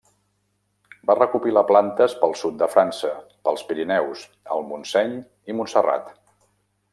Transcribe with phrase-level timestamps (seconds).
[1.09, 3.11] Va recopilar plantes pel sud de França,
[3.49, 4.25] pels Pirineus,
[4.57, 5.15] el Montseny
[5.53, 6.11] i Montserrat.